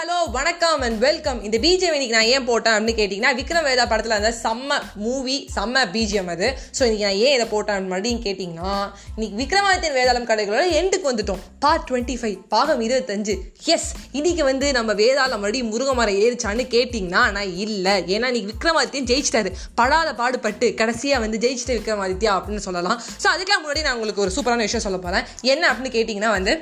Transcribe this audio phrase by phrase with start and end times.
[0.00, 4.14] Hello வணக்கம் and welcome இந்த BGM இன்னைக்கு நான் ஏன் போட்டேன் அப்படின்னு கேட்டிங்கன்னா விக்ரம் வேதா படத்தில்
[4.18, 6.46] அந்த செம்ம மூவி செம்ம பிஜிஎம் அது.
[6.76, 8.70] ஸோ இன்னைக்கு நான் ஏன் இதை போட்டேன் மறுபடியும் கேட்டிங்கன்னா
[9.14, 11.42] இன்னைக்கு விக்ரமாதித்யன் வேதாளம் கடைகளோட எண்டுக்கு வந்துட்டோம்.
[11.64, 13.34] பார்ட் டுவெண்ட்டி ஃபைவ் பாகம் இருபத்தஞ்சு.
[13.74, 17.94] எஸ் இன்னைக்கு வந்து நம்ம வேதாளம் மறுபடியும் முருகமரம் ஏறிச்சான்னு கேட்டிங்கன்னா நான் இல்லை.
[18.14, 19.52] ஏன்னா இன்னைக்கு விக்ரமாதித்யன் ஜெயிச்சிட்டாரு.
[19.82, 22.98] படாத பாடுபட்டு கடைசியாக வந்து ஜெயிச்சிட்டு விக்ரமாதித்யா அப்படின்னு சொல்லலாம்.
[23.24, 26.54] ஸோ அதுக்கெல்லாம் முன்னாடி நான் உங்களுக்கு ஒரு சூப்பரான விஷயம் சொல்ல போகிறேன் என்ன அப்படின்னு கேட்டிங்கன்னா வந்து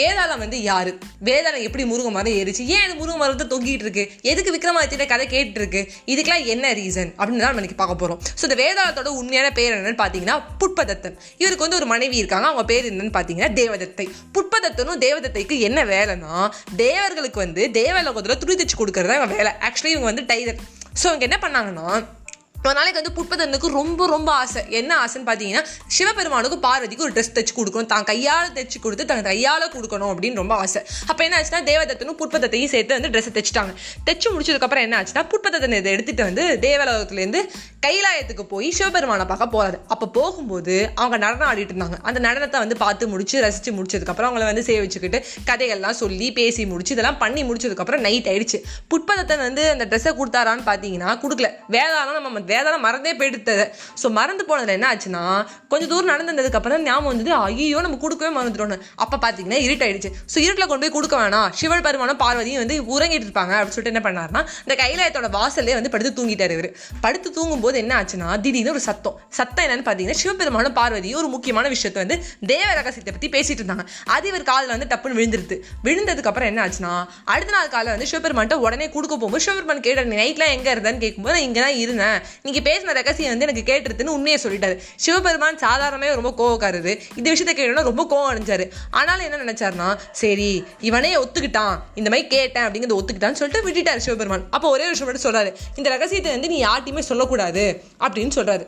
[0.00, 0.94] வேதாளம் வந்து யாரு?
[1.30, 2.60] வேதாளம் எப்படி முருகமரம் ஏறிச்சு?
[2.76, 4.04] ஏன் இது முருகமரத்தை தொங்கிட்டு இருக்கு?
[4.30, 5.80] எதுக்கு விக்ரமாதித்யோட கதை கேட்டு இருக்கு?
[6.12, 10.00] இதுக்கெல்லாம் என்ன ரீசன் அப்படின்னு தான் நம்ம இன்னைக்கு பார்க்க போகிறோம் ஸோ இந்த வேதாளத்தோட உண்மையான பேர் என்னன்னு
[10.02, 11.16] பார்த்தீங்கன்னா புட்பதத்தன்.
[11.42, 12.46] இவருக்கு வந்து ஒரு மனைவி இருக்காங்க.
[12.50, 14.06] அவங்க பேர் என்னன்னு பார்த்தீங்கன்னா தேவதத்தை.
[14.36, 16.34] புட்பதத்தனும் தேவதத்தைக்கு என்ன வேலைன்னா
[16.84, 19.52] தேவர்களுக்கு வந்து தேவலோகத்தில் துணி தைச்சு கொடுக்கறது தான் வேலை.
[19.68, 20.60] ஆக்சுவலி இவங்க வந்து டைலர்
[21.00, 21.86] ஸோ இவங்க என்ன பண்ணாங்கன்னா
[22.66, 24.60] ஒரு நாளைக்கு வந்து புட்பதனுக்கு ரொம்ப ரொம்ப ஆசை.
[24.80, 25.62] என்ன ஆசைன்னு பார்த்தீங்கன்னா
[25.94, 27.88] சிவபெருமானுக்கு பார்வதிக்கு ஒரு ட்ரெஸ் தைச்சு கொடுக்கணும்.
[27.92, 30.80] தான் கையால் தைச்சு கொடுத்து தன் கையால் கொடுக்கணும் அப்படின்னு ரொம்ப ஆசை.
[31.10, 33.72] அப்போ என்ன ஆச்சுன்னா தேவதத்தனும் புட்பதத்தையும் சேர்த்து வந்து ட்ரெஸ்ஸை தைச்சிட்டாங்க.
[34.08, 37.42] தைச்சு முடிச்சதுக்கப்புறம் என்ன ஆச்சுன்னா புட்பதத்தன் இதை எடுத்துகிட்டு வந்து தேவலோகத்துலேருந்து
[37.86, 39.78] கைலாயத்துக்கு போய் சிவபெருமானை பார்க்க போறாரு.
[39.94, 41.98] அப்போ போகும்போது அவங்க நடனம் ஆடிட்டு இருந்தாங்க.
[42.10, 47.20] அந்த நடனத்தை வந்து பார்த்து முடிச்சு ரசித்து முடிச்சதுக்கப்புறம் அவங்கள வந்து சேவிச்சுக்கிட்டு கதைகள்லாம் சொல்லி பேசி முடிச்சு இதெல்லாம்
[47.24, 48.60] பண்ணி முடிச்சதுக்கப்புறம் நைட் ஆயிடுச்சு.
[48.94, 51.50] புட்பதத்தன் வந்து அந்த ட்ரெஸ்ஸை கொடுத்தாரான்னு பார்த்தீங்கன்னா கொடுக்கல.
[51.76, 53.66] வேதாளம் நம்ம வேதாளம் மறந்தே போயிடுத்தது
[54.02, 55.24] ஸோ மறந்து போனதில் என்ன ஆச்சுன்னா
[55.72, 60.38] கொஞ்சம் தூரம் நடந்து வந்ததுக்கப்புறம் தான் ஞாபகம் வந்தது ஐயோ நம்ம கொடுக்கவே மறந்துட்டோன்னு அப்போ பார்த்தீங்கன்னா இருட்டாயிடுச்சு ஸோ
[60.46, 61.48] இருட்டில் கொண்டு போய் கொடுக்க வேணாம்.
[61.60, 66.10] சிவன் பெருமானும் பார்வதியும் வந்து உறங்கிட்டு இருப்பாங்க அப்படின்னு சொல்லிட்டு என்ன பண்ணாருன்னா இந்த கைலாயத்தோட வாசல்லே வந்து படுத்து
[66.18, 66.68] தூங்கிட்டார் இவர்.
[67.04, 69.16] படுத்து தூங்கும்போது என்ன ஆச்சுன்னா திடீர்னு ஒரு சத்தம்.
[69.38, 72.16] சத்தம் என்னன்னு பார்த்தீங்கன்னா சிவபெருமானும் பார்வதியும் ஒரு முக்கியமான விஷயத்தை வந்து
[72.52, 73.84] தேவ ரகசியத்தை பற்றி பேசிட்டு இருந்தாங்க.
[74.14, 75.58] அது இவர் காதில் வந்து டப்புன்னு விழுந்துருது.
[75.86, 76.92] விழுந்ததுக்கப்புறம் என்ன ஆச்சுன்னா
[77.34, 81.34] அடுத்த நாள் காலையில் வந்து சிவபெருமான்ட்ட உடனே கொடுக்க போகும்போது சிவபெருமான் கேட்டார் நீ நைட்லாம் எங்கே இருந்தேன்னு கேட்கும்போது
[81.36, 82.18] நான் இங்கே தான் இருந்தேன்.
[82.46, 84.74] நீங்கள் பேசின ரகசியம் வந்து எனக்கு கேட்டுருதுன்னு உண்மையை சொல்லிட்டாரு.
[85.04, 88.64] சிவபெருமான் சாதாரணமே ரொம்ப கோவக்காரரு இந்த விஷயத்தை கேட்டோன்னா ரொம்ப கோவம் அடைஞ்சாரு.
[88.90, 89.88] ஆனாலும் என்ன நினச்சாருன்னா
[90.22, 90.50] சரி
[90.88, 91.76] இவனே ஒத்துக்கிட்டான்.
[91.94, 94.46] இந்த மாதிரி கேட்டேன் அப்படிங்கிறத ஒத்துக்கிட்டான்னு சொல்லிட்டு விட்டுட்டார் சிவபெருமான்.
[94.50, 97.66] அப்போ ஒரே விஷயம் மட்டும் சொல்கிறாரு இந்த ரகசியத்தை வந்து நீ யார்ட்டையுமே சொல்லக்கூடாது
[98.06, 98.66] அப்படின்னு சொல்கிறாரு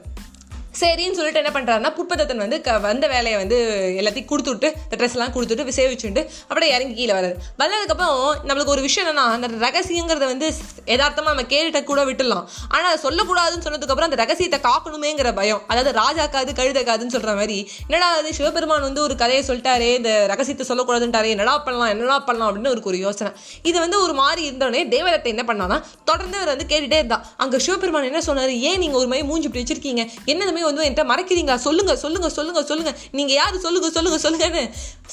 [0.80, 3.58] சரின்னு சொல்லிட்டு என்ன பண்ணுறாருன்னா புட்பதத்தன் வந்து க வந்த வேலையை வந்து
[4.00, 8.18] எல்லாத்தையும் கொடுத்துட்டு இந்த ட்ரெஸ்லாம் கொடுத்துட்டு சேவிச்சுட்டு அப்படியே இறங்கி கீழே வராது வந்ததுக்கப்புறம்
[8.48, 10.48] நம்மளுக்கு ஒரு விஷயம் என்னன்னா அந்த ரகசியங்கிறத வந்து
[10.92, 12.44] யதார்த்தமாக நம்ம கேட்டுட்ட கூட விட்டுடலாம்.
[12.74, 18.32] ஆனால் அதை சொல்லக்கூடாதுன்னு சொன்னதுக்கப்புறம் அந்த ரகசியத்தை காக்கணுமேங்கிற பயம் அதாவது ராஜாக்காது கழுதக்காதுன்னு சொல்கிற மாதிரி என்னடா அது
[18.38, 22.98] சிவபெருமான் வந்து ஒரு கதையை சொல்லிட்டாரே இந்த ரகசியத்தை சொல்லக்கூடாதுன்ட்டாரே என்னடா பண்ணலாம் என்னடா பண்ணலாம் அப்படின்னு ஒரு ஒரு
[23.06, 23.30] யோசனை.
[23.68, 25.76] இது வந்து ஒரு மாதிரி இருந்தோடனே தேவதத்தை என்ன பண்ணானா
[26.10, 29.62] தொடர்ந்து அவர் வந்து கேட்டுகிட்டே இருந்தான் அங்கே சிவபெருமான் என்ன சொன்னார் ஏன் நீங்கள் ஒரு மாதிரி மூஞ்சி இப்படி
[29.64, 30.02] வச்சிருக்கீங்க?
[30.32, 31.54] என்ன இந்த வந்து என்கிட்ட மறைக்கிறீங்க.
[31.64, 32.92] சொல்லுங்க சொல்லுங்க சொல்லுங்க சொல்லுங்க.
[33.19, 33.56] நீங்க யாரு?
[33.64, 34.62] சொல்லுங்க சொல்லுங்க சொல்லுங்கன்னு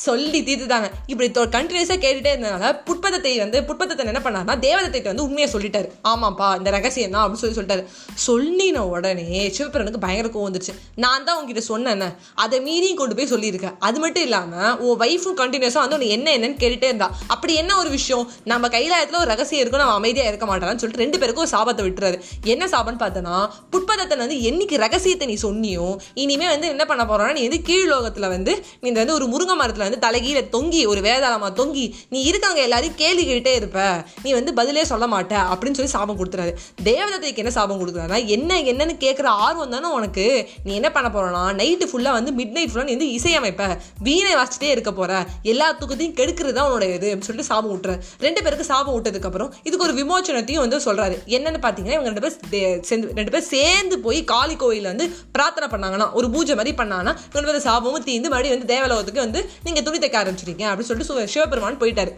[0.03, 0.87] சொல்லி தீர்த்துட்டாங்க.
[1.11, 5.87] இப்படி கண்டினியூஸாக கேட்டுட்டே இருந்தனால புட்பதத்தை வந்து புட்பதத்தை என்ன பண்ணாருன்னா தேவதத்தை வந்து உண்மையை சொல்லிட்டாரு.
[6.11, 7.83] ஆமாப்பா இந்த ரகசியம் தான் அப்படின்னு சொல்லி சொல்லிட்டாரு.
[8.27, 10.75] சொல்லின உடனே சிவபிரனுக்கு பயங்கர கோவம் வந்துருச்சு.
[11.03, 12.05] நான் தான் உங்ககிட்ட சொன்னேன்
[12.43, 13.75] அதை மீறியும் கொண்டு போய் சொல்லியிருக்கேன்.
[13.87, 17.09] அது மட்டும் இல்லாம உன் ஒய்ஃபும் கண்டினியூஸாக வந்து உனக்கு என்ன என்னன்னு கேட்டுட்டே இருந்தா.
[17.35, 18.25] அப்படி என்ன ஒரு விஷயம்?
[18.53, 22.19] நம்ம கைலாயத்துல ஒரு ரகசியம் இருக்கும் நம்ம அமைதியா இருக்க மாட்டேன்னு சொல்லிட்டு ரெண்டு பேருக்கும் ஒரு சாபத்தை விட்டுறாரு.
[22.53, 23.37] என்ன சாபம்னு பார்த்தோன்னா
[23.75, 28.63] புட்பதத்தன் வந்து என்னைக்கு ரகசியத்தை நீ சொன்னியும் இனிமே வந்து என்ன பண்ண போறோம்னா நீ வந்து கீழ்லோகத்துல வந்து
[28.81, 32.95] நீ இந்த வந்து ஒரு முருங்கை மரத்துல வந்து தலைகீழ தொங்கி ஒரு வேதாளமா தொங்கி நீ இருக்கவங்க எல்லாரையும்
[32.95, 34.03] கேள்வி கேட்டே இருப்ப.
[34.23, 36.53] நீ வந்து பதிலே சொல்ல மாட்ட அப்படின்னு சொல்லி சாபம் கொடுத்துறாரு.
[36.83, 40.49] தேவதத்தைக்கு என்ன சாபம் கொடுக்குறாருன்னா என்ன என்னன்னு கேட்குற ஆர்வம் தானே உனக்கு.
[40.63, 44.69] நீ என்ன பண்ண போறனா நைட்டு ஃபுல்லா வந்து மிட் நைட் ஃபுல்லா நீ வந்து இசையமைப்ப வீணை வாசிச்சிட்டே
[44.69, 45.25] இருக்க போற.
[45.43, 49.85] எல்லா தூக்கத்தையும் கெடுக்கிறது தான் உன்னோட இது அப்படின்னு சொல்லிட்டு சாபம் விட்டுற ரெண்டு பேருக்கு சாபம் விட்டதுக்கப்புறம் இதுக்கு
[49.85, 51.17] ஒரு விமோச்சனத்தையும் வந்து சொல்றாரு.
[51.25, 55.05] என்னன்னு பார்த்தீங்கன்னா இவங்க ரெண்டு பேர் தே- சேர்ந்து ரெண்டு பேர் சேர்ந்து போய் காளி கோயிலில் வந்து
[55.37, 59.87] பிரார்த்தனை பண்ணாங்கன்னா ஒரு பூஜை மாதிரி பண்ணாங்கன்னா இவங்க பேர் சாபமும் தீந்து மறுபடியும் வந்து தேவலோகத்துக்கு வந்து நீங்கள்
[59.87, 62.13] துணி தைக்க ஆரம்பிச்சிருக்கீங்க அப்படின்னு சொல்லிட்டு சிவபெருமான் போயிட்டாரு.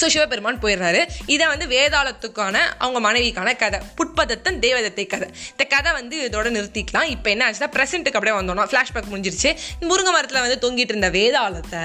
[0.00, 1.00] ஸோ சிவபெருமான் போயிடுறாரு.
[1.34, 3.80] இதை வந்து வேதாளத்துக்கான அவங்க மனைவிக்கான கதை.
[3.98, 5.28] புட்பதத்தன் தேவதத்தை கதை.
[5.54, 7.08] இந்த கதை வந்து இதோட நிறுத்திக்கலாம்.
[7.14, 9.52] இப்போ என்ன ஆச்சுன்னா ப்ரெசென்ட்டுக்கு அப்படியே வந்தோம்னா ஃப்ளாஷ்பேக் முடிஞ்சிருச்சு.
[9.90, 11.82] முருங்கை மரத்தில் வந்து தொங்கிட்டு இருந்த வேதாளத்தை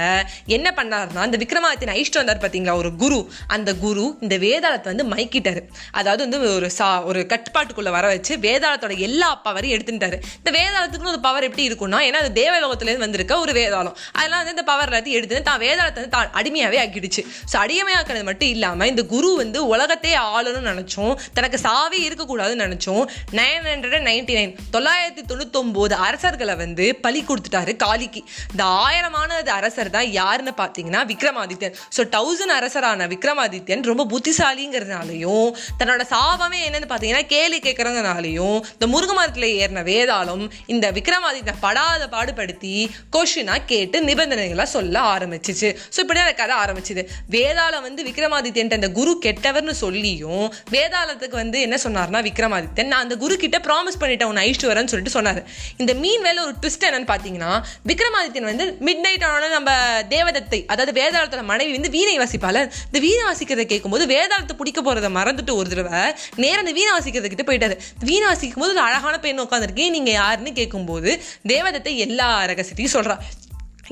[0.56, 3.20] என்ன பண்ணாருன்னா இந்த விக்ரமாதித்தின் ஐஷ்டம் வந்தார் பார்த்தீங்களா ஒரு குரு.
[3.56, 5.62] அந்த குரு இந்த வேதாளத்தை வந்து மைக்கிட்டாரு
[6.00, 10.16] அதாவது வந்து ஒரு சா ஒரு கட்டுப்பாட்டுக்குள்ளே வர வச்சு வேதாளத்தோட எல்லா பவரையும் எடுத்துட்டாரு.
[10.40, 13.96] இந்த வேதாளத்துக்குன்னு ஒரு பவர் எப்படி இருக்கும்னா ஏன்னா அது தேவலோகத்துலேருந்து வந்திருக்க ஒரு வேதாளம்.
[14.18, 17.24] அதெல்லாம் வந்து இந்த பவர் எல்லாத்தையும் எடுத்து தான் வேதாளத்தை வந்து தான் அடிமையாகவே ஆக்கிடுச்சு.
[17.52, 21.14] ஸோ அடிமையாக ஆக்கிறது மட்டும் இல்லாமல் இந்த குரு வந்து உலகத்தே ஆளணும்னு நினைச்சோம்.
[21.38, 23.04] தனக்கு சாவே இருக்கக்கூடாதுன்னு நினைச்சோம்.
[23.40, 28.22] நைன் ஹண்ட்ரட் நைன்டி நைன் தொள்ளாயிரத்தி தொண்ணூத்தொம்போது அரசர்களை வந்து பலி கொடுத்துட்டாரு காளிக்கு.
[28.52, 31.76] இந்த ஆயிரமானது அரசர் தான் யாருன்னு பார்த்தீங்கன்னா விக்ரமாதித்யன்.
[31.96, 35.48] ஸோ தௌசண்ட் அரசரான விக்ரமாதித்யன் ரொம்ப புத்திசாலிங்கிறதுனாலையும்
[35.80, 40.44] தன்னோட சாபமே என்னன்னு பார்த்தீங்கன்னா கேலி கேட்குறதுனாலையும் இந்த முருக மரத்தில் ஏறின வேதாளம்
[40.74, 42.74] இந்த விக்ரமாதித்யன் படாத பாடுபடுத்தி
[43.16, 45.70] கொஷினா கேட்டு நிபந்தனைகளை சொல்ல ஆரம்பிச்சிச்சு.
[45.94, 47.02] ஸோ இப்படி அந்த கதை ஆரம்பிச்சுது.
[47.36, 53.34] வேதாளம் வந்து விக்ரமாதித்யன் அந்த குரு கெட்டவர்னு சொல்லியும் வேதாளத்துக்கு வந்து என்ன சொன்னார்னா விக்ரமாதித்யன் நான் அந்த குரு
[53.44, 55.40] கிட்ட ப்ராமிஸ் பண்ணிட்டேன் உன் ஐஸ்வரன் சொல்லிட்டு சொன்னார்.
[55.82, 57.52] இந்த மீன் வேலை ஒரு ட்விஸ்ட் என்னன்னு பார்த்தீங்கன்னா
[57.90, 59.70] விக்ரமாதித்யன் வந்து மிட் நைட் ஆனால் நம்ம
[60.14, 65.54] தேவதத்தை அதாவது வேதாளத்தோட மனைவி வந்து வீணை வாசிப்பால இந்த வீணை வாசிக்கிறத கேட்கும்போது வேதாளத்தை பிடிக்க போறத மறந்துட்டு
[65.60, 66.02] ஒரு தடவை
[66.44, 67.76] நேரம் அந்த வீணை வாசிக்கிறது கிட்ட போயிட்டாரு.
[68.10, 71.10] வீணை வாசிக்கும் போது ஒரு அழகான பெண் உட்காந்துருக்கேன் நீங்க யாருன்னு கேட்கும்போது
[71.54, 73.16] தேவதத்தை எல்லா ரகசியத்தையும் சொல்றா.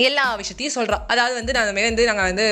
[0.07, 2.47] எல்லா விஷயத்தையும் சொல்கிறா அதாவது வந்து நாங்கள் மாரி வந்து நாங்கள் வந்து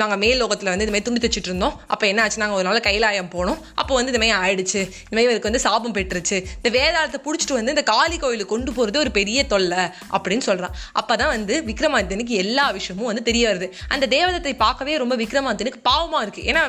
[0.00, 1.74] நாங்கள் மேல் லோகத்தில் வந்து இதுமாதிரி துணி தைச்சிட்டு இருந்தோம்.
[1.86, 2.40] அப்போ என்ன ஆச்சு?
[2.42, 3.58] நாங்கள் ஒரு நாள் கைலாயம் போனோம்.
[3.74, 4.80] அப்போ வந்து இதுமாதிரி ஆயிடுச்சு.
[5.06, 6.38] இதுமாதிரி இவருக்கு வந்து சாபம் பெற்றுச்சு.
[6.58, 9.82] இந்த வேதாளத்தை பிடிச்சிட்டு வந்து இந்த காளி கோயிலுக்கு கொண்டு போகிறது ஒரு பெரிய தொல்லை
[10.16, 13.68] அப்படின்னு சொல்கிறான் அப்போ தான் வந்து விக்ரமாதித்தனுக்கு எல்லா விஷயமும் வந்து தெரிய வருது.
[13.88, 16.64] அந்த தேவதத்தை பார்க்கவே ரொம்ப விக்ரமாதித்தனுக்கு பாவமாக இருக்குது ஏன்னா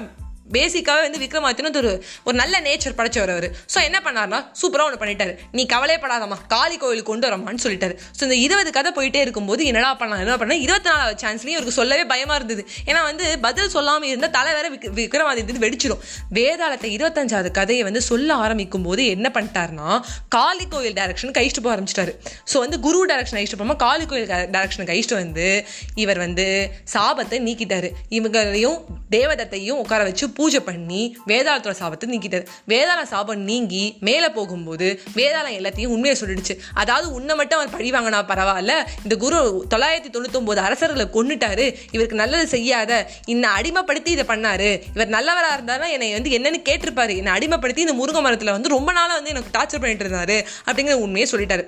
[0.55, 1.91] பேசிக்காகவே வந்து விக்ரமாதித்யன் ஒரு
[2.27, 3.47] ஒரு நல்ல நேச்சர் படைச்சவர் அவர்.
[3.73, 5.33] ஸோ என்ன பண்ணார்னா சூப்பராக ஒன்று பண்ணிட்டாரு.
[5.57, 7.95] நீ கவலைப்படாதம்மா காளி கோயிலுக்கு கொண்டு வரமான்னு சொல்லிட்டாரு.
[8.17, 12.05] ஸோ இந்த இருபது கதை போயிட்டே இருக்கும்போது என்னடா பண்ணலாம் என்ன பண்ண இருபத்தி நாலாவது சான்ஸ்லையும் இவருக்கு சொல்லவே
[12.13, 12.65] பயமாக இருந்தது.
[12.89, 16.01] ஏன்னா வந்து பதில் சொல்லாமல் இருந்தால் தலை வேற விக் விக்ரமாதித்யன் வெடிச்சிடும்
[16.39, 19.89] வேதாளத்தை இருபத்தஞ்சாவது கதையை வந்து சொல்ல ஆரம்பிக்கும் போது என்ன பண்ணிட்டாருன்னா
[20.37, 22.13] காளி கோயில் டைரக்ஷன் கைஷ்டு போக ஆரம்பிச்சிட்டாரு.
[22.51, 25.47] ஸோ வந்து குரு டைரக்ஷன் கழிச்சிட்டு போகாமல் காளி கோயில் டைரக்ஷன் கைஷ்டு வந்து
[26.03, 26.45] இவர் வந்து
[26.93, 27.91] சாபத்தை நீக்கிட்டாரு.
[28.17, 28.79] இவங்களையும்
[29.15, 34.87] தேவதத்தையும் உட்கார வச்சு பூஜை பண்ணி வேதாளத்தோட சாபத்தை நீக்கிட்டது வேதாள சாபம் நீங்கி மேலே போகும்போது
[35.17, 36.55] வேதாளம் எல்லாத்தையும் உண்மையை சொல்லிடுச்சு.
[36.73, 38.73] அதாவது உன்னை மட்டும் அவர் பழி வாங்கினா பரவாயில்ல.
[39.03, 39.39] இந்த குரு
[39.73, 41.65] தொள்ளாயிரத்தி தொண்ணூத்தொம்போது அரசர்களை கொண்டுட்டாரு
[41.95, 42.91] இவருக்கு நல்லது செய்யாத
[43.25, 44.69] என்னை அடிமைப்படுத்தி இதை பண்ணாரு.
[44.95, 47.15] இவர் நல்லவராக இருந்தாலும் என்னை வந்து என்னன்னு கேட்டிருப்பாரு.
[47.21, 51.29] என்னை அடிமைப்படுத்தி இந்த முருங்க மரத்தில் வந்து ரொம்ப நாளாக வந்து எனக்கு டார்ச்சர் பண்ணிட்டு இருந்தாரு அப்படிங்கிற உண்மையை
[51.31, 51.65] சொல்லிட்டாரு.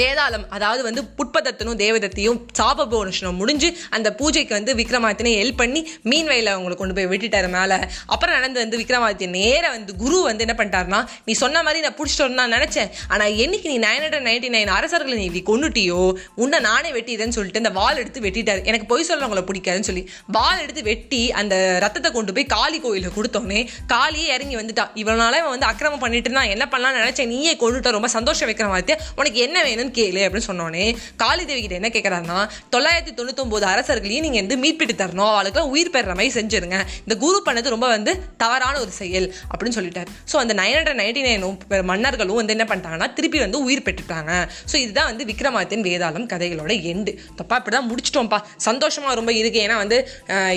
[0.00, 5.80] வேதாளம் அதாவது வந்து புட்பதத்தனும் தேவதத்தையும் சாபபோனுஷனும் முடிஞ்சு அந்த பூஜைக்கு வந்து விக்ரமாதித்தனை ஹெல்ப் பண்ணி
[6.10, 7.78] மீன் வயலில் அவங்களை கொண்டு போய் விட்டுட்டாரு மேலே.
[8.14, 12.40] அப்புறம் நடந்து வந்து விக்ரமாதித்யன் நேராக வந்து குரு வந்து என்ன பண்ணிட்டாருன்னா நீ சொன்ன மாதிரி நான் பிடிச்சிட்டு
[12.40, 12.90] நான் நினச்சேன்.
[13.14, 16.00] ஆனால் என்னைக்கு நீ நைன் ஹண்ட்ரட் நைன்டி நைன் அரசர்களை நீ இப்படி கொண்டுட்டியோ
[16.44, 18.62] உன்னை நானே வெட்டிடுறேன்னு சொல்லிட்டு அந்த வால் எடுத்து வெட்டிட்டாரு.
[18.70, 20.04] எனக்கு பொய் சொல்கிறவங்களை பிடிக்காதுன்னு சொல்லி
[20.38, 21.54] வால் எடுத்து வெட்டி அந்த
[21.84, 23.62] ரத்தத்தை கொண்டு போய் காளி கோயிலில் கொடுத்தோன்னே
[23.94, 24.86] காளியே இறங்கி வந்துட்டா.
[25.02, 26.52] இவனால இவன் வந்து அக்கிரமம் பண்ணிட்டு இருந்தான்.
[26.54, 27.32] என்ன பண்ணலாம்னு நினச்சேன்.
[27.34, 30.84] நீயே கொண்டுட்ட ரொம்ப சந்தோஷம் விக்ரமாதித்யா உனக்கு என்ன வேணும் என்னன்னு கேளு அப்படின்னு சொன்னோன்னே
[31.22, 32.38] காளி தேவி கிட்ட என்ன கேட்கறாருன்னா
[32.74, 35.30] தொள்ளாயிரத்தி தொண்ணூத்தொன்பது அரசர்களையும் நீங்க வந்து மீட்பிட்டு தரணும்.
[35.34, 36.78] அவளுக்குலாம் உயிர் பெற மாதிரி செஞ்சிருங்க.
[37.04, 40.10] இந்த குரு பண்ணது ரொம்ப வந்து தவறான ஒரு செயல் அப்படின்னு சொல்லிட்டார்.
[40.30, 41.56] ஸோ அந்த நைன் ஹண்ட்ரட் நைன்டி நைனும்
[41.90, 44.32] மன்னர்களும் வந்து என்ன பண்ணிட்டாங்கன்னா திருப்பி வந்து உயிர் பெற்றுட்டாங்க.
[44.70, 48.40] ஸோ இதுதான் வந்து விக்ரமாதித்யன் வேதாளம் கதைகளோட எண்டு தப்பா இப்படி தான் முடிச்சிட்டோம்ப்பா.
[48.68, 49.60] சந்தோஷமா ரொம்ப இருக்கு.
[49.66, 49.98] ஏன்னா வந்து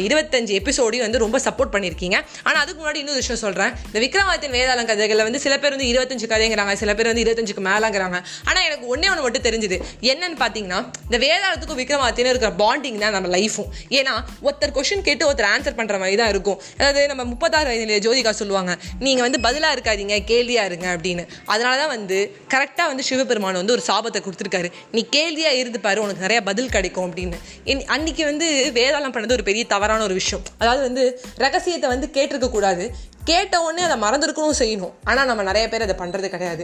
[0.08, 4.90] இருபத்தஞ்சு எபிசோடையும் வந்து ரொம்ப சப்போர்ட் பண்ணியிருக்கீங்க ஆனால் அதுக்கு முன்னாடி இன்னொரு விஷயம் சொல்கிறேன் இந்த விக்ரமாதித்யன் வேதாளம்
[4.94, 8.18] கதைகளில் வந்து சில பேர் வந்து இருபத்தஞ்சு கதைங்கிறாங்க சில பேர் வந்து இருபத்தஞ்சுக்கு மேலங்கிறாங்க.
[8.50, 9.82] ஆனால் எனக்கு ஒன்றே ஒன்று மட்டும் தெரிஞ்சுது.
[10.02, 15.46] என்னன்னு பார்த்தீங்கன்னா இந்த வேதாளத்துக்கும் விக்ரமாதித்தியும் இருக்கிற பாண்டிங் தான் நம்ம லைஃபும் ஏன்னா ஒருத்தர் கொஷின் கேட்டு ஒருத்தர்
[15.58, 16.62] ஆன்சர் பண்ணுற மாதிரி தான் இருக்கும்.
[16.74, 21.28] அதாவது நம்ம முப்பத்தாறு வயதிலே ஜோதிகா சொல்லுவாங்க நீங்கள் வந்து பதிலாக இருக்காதீங்க கேள்வியாக இருங்க அப்படின்னு.
[21.46, 24.72] அதனால தான் வந்து கரெக்டாக வந்து சிவபெருமான் வந்து ஒரு சாபத்தை கொடுத்துருக்காரு.
[24.92, 27.34] நீ கேள்வியாக இருந்து பாரு உனக்கு நிறைய பதில் கிடைக்கும் அப்படின்னு.
[27.66, 30.46] இன்- அன்னைக்கு வந்து வேதாளம் பண்ணது ஒரு பெரிய தவறான ஒரு விஷயம்.
[30.58, 33.16] அதாவது வந்து ரகசியத்தை வந்து கேட்டிருக்க கூடாது.
[33.30, 34.94] கேட்ட உடனே அதை மறந்துருக்கணும் செய்யணும்.
[35.10, 36.64] ஆனால் நம்ம நிறைய பேர் அதை பண்ணுறது கிடையாது.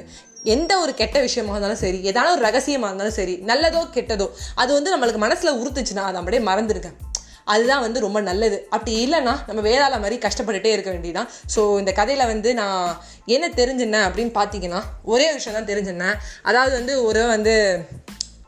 [0.56, 4.28] எந்த ஒரு கெட்ட விஷயமா இருந்தாலும் சரி ஏதாவது ஒரு ரகசியமாக இருந்தாலும் சரி நல்லதோ கெட்டதோ
[4.62, 6.98] அது வந்து நம்மளுக்கு மனசில் உறுத்துச்சுன்னா அதை அப்படியே மறந்துருக்கேன்
[7.54, 8.58] அதுதான் வந்து ரொம்ப நல்லது.
[8.76, 12.86] அப்படி இல்லைன்னா நம்ம வேதாள மாதிரி கஷ்டப்பட்டுட்டே இருக்க வேண்டியதான் ஸோ இந்த கதையில் வந்து நான்
[13.36, 14.82] என்ன தெரிஞ்சுனேன் அப்படின்னு பார்த்தீங்கன்னா
[15.14, 16.16] ஒரே விஷயம் தான் தெரிஞ்சுனேன்.
[16.50, 17.56] அதாவது வந்து ஒரு வந்து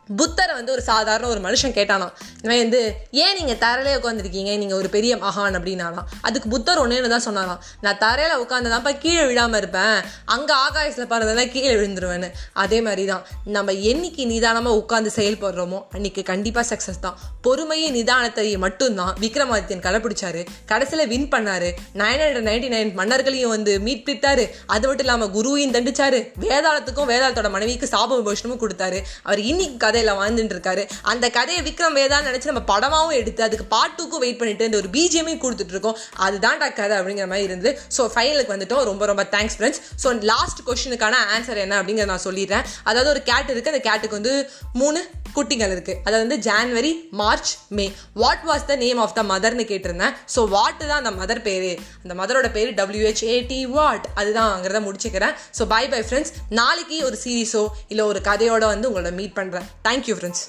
[0.09, 2.13] புத்தரை வந்து ஒரு சாதாரண ஒரு மனுஷன் கேட்டானாம்.
[2.47, 2.81] மாதிரி வந்து
[3.23, 7.99] ஏன் நீங்கள் தரையிலே உட்காந்துருக்கீங்க நீங்கள் ஒரு பெரிய மகான் அப்படின்னாலாம் அதுக்கு புத்தர் ஒன்றேன்னு தான் சொன்னாராம் நான்
[8.03, 9.97] தரையில் உட்காந்துதான்ப்பா கீழே விழாமல் இருப்பேன்.
[10.35, 12.29] அங்கே ஆகாயத்தில் பறந்ததான் கீழே விழுந்துருவேன்னு.
[12.63, 13.23] அதே மாதிரி தான்
[13.55, 17.17] நம்ம என்னைக்கு நிதானமாக உட்காந்து செயல்படுறோமோ அன்னைக்கு கண்டிப்பாக சக்ஸஸ் தான்.
[17.47, 20.43] பொறுமையும் நிதானத்தையும் மட்டும்தான் விக்ரமாதித்யன் கடைப்பிடிச்சாரு.
[20.73, 21.71] கடைசியில் வின் பண்ணாரு.
[22.03, 24.45] நைன் ஹண்ட்ரட் நைன்டி நைன் மன்னர்களையும் வந்து மீட்பித்தாரு.
[24.75, 26.21] அது மட்டும் இல்லாமல் குருவையும் தண்டிச்சாரு.
[26.45, 29.01] வேதாளத்துக்கும் வேதாளத்தோட மனைவிக்கு சாப விமோசனமும் கொடுத்தாரு.
[29.27, 34.23] அவர் இன்னைக்கு கதையில் வாழ்ந்துட்டு இருக்காரு அந்த கதையை விக்ரம் வேதா நினச்சி நம்ம படமாகவும் எடுத்து அதுக்கு பாட்டுக்கும்
[34.23, 37.71] வெயிட் பண்ணிட்டு இந்த ஒரு பிஜிஎமையும் கொடுத்துட்டு இருக்கோம் அதுதான்டா கதை அப்படிங்கிற மாதிரி இருந்தது.
[37.97, 38.83] ஸோ ஃபைனலுக்கு வந்துட்டோம்.
[38.89, 42.65] ரொம்ப ரொம்ப தேங்க்ஸ் ஃப்ரெண்ட்ஸ் ஸோ லாஸ்ட் கொஸ்டினுக்கான ஆன்சர் என்ன அப்படிங்கிறத நான் சொல்லிடுறேன்.
[42.89, 44.35] அதாவது ஒரு கேட் இருக்குது அந்த கேட்டுக்கு வந்து
[44.81, 45.01] மூணு
[45.37, 47.85] குட்டிகள் இருக்குது அதாவது வந்து January March May
[48.23, 50.15] what was the name of the மதர்னு கேட்டிருந்தேன்.
[50.35, 51.71] ஸோ வாட் தான் அந்த மதர் பேர்.
[52.03, 55.35] அந்த மதரோட பேர் டபிள்யூஹெச்ஏடி வாட் அதுதான்ங்கிறத முடிச்சுக்கிறேன்.
[55.59, 57.63] ஸோ பை பை ஃப்ரெண்ட்ஸ் நாளைக்கு ஒரு சீரீஸோ
[57.93, 60.45] இல்லை ஒரு கதையோட வந்து உங்களோட மீட் பண்ணுறேன் தேங்க்யூ ஃப்ரெண்ட்ஸ்